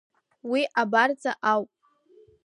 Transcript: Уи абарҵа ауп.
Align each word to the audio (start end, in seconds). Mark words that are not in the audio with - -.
Уи 0.49 0.61
абарҵа 0.81 1.31
ауп. 1.51 1.69